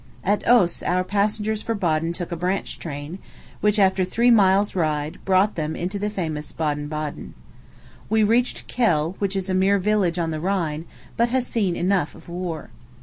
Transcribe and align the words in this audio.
At 0.23 0.41
Oos 0.49 0.81
our 0.81 1.03
passengers 1.03 1.61
for 1.61 1.75
Baden 1.75 2.11
took 2.11 2.31
a 2.31 2.35
branch 2.35 2.79
train, 2.79 3.19
which, 3.59 3.77
after 3.77 4.03
three 4.03 4.31
miles' 4.31 4.73
ride, 4.73 5.19
brought 5.25 5.53
them 5.53 5.75
into 5.75 5.99
the 5.99 6.09
famous 6.09 6.51
Baden 6.51 6.87
Baden. 6.87 7.35
We 8.09 8.23
reached 8.23 8.67
Kehl, 8.67 9.13
which 9.19 9.35
is 9.35 9.47
a 9.47 9.53
mere 9.53 9.77
village 9.77 10.17
on 10.17 10.31
the 10.31 10.39
Rhine, 10.39 10.85
but 11.17 11.29
has 11.29 11.45
seen 11.45 11.75
enough 11.75 12.15
of 12.15 12.27
war. 12.27 12.71